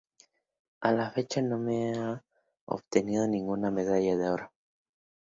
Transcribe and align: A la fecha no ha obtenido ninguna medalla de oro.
A 0.79 0.89
la 0.93 1.11
fecha 1.11 1.43
no 1.43 1.57
ha 1.57 2.23
obtenido 2.65 3.27
ninguna 3.27 3.69
medalla 3.69 4.17
de 4.17 4.31
oro. 4.31 4.51